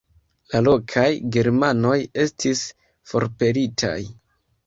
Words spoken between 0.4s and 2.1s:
La lokaj germanoj